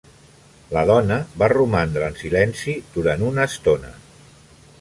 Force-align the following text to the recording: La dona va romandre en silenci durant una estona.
La 0.77 0.81
dona 0.91 1.17
va 1.43 1.51
romandre 1.53 2.07
en 2.13 2.17
silenci 2.23 2.77
durant 2.97 3.29
una 3.31 3.49
estona. 3.53 3.93